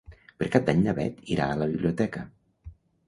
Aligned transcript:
Per 0.43 0.47
Cap 0.55 0.63
d'Any 0.69 0.79
na 0.87 0.95
Bet 0.99 1.21
irà 1.35 1.49
a 1.49 1.59
la 1.63 1.67
biblioteca. 1.75 2.25